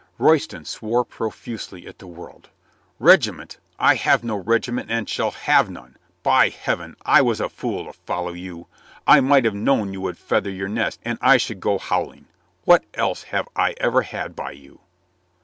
Royston 0.17 0.65
swore 0.65 1.05
profusely 1.05 1.85
at 1.85 1.99
the 1.99 2.07
world. 2.07 2.49
"Regi 2.97 3.29
ment! 3.29 3.59
I 3.77 3.93
have 3.93 4.23
no 4.23 4.35
regiment 4.35 4.89
and 4.89 5.07
shall 5.07 5.29
have 5.29 5.69
none. 5.69 5.95
By 6.23 6.49
Heaven, 6.49 6.95
I 7.05 7.21
was 7.21 7.39
a 7.39 7.49
fool 7.49 7.85
to 7.85 7.93
follow 7.93 8.33
you. 8.33 8.65
I 9.05 9.19
might 9.21 9.45
have 9.45 9.53
known 9.53 9.93
you 9.93 10.01
would 10.01 10.17
feather 10.17 10.49
your 10.49 10.69
nest 10.69 11.01
and 11.05 11.19
I 11.21 11.37
should 11.37 11.59
go 11.59 11.77
howling. 11.77 12.25
What 12.63 12.83
else 12.95 13.21
have 13.25 13.47
I 13.55 13.75
ever 13.79 14.01
had 14.01 14.35
by 14.35 14.53
you?" 14.53 14.79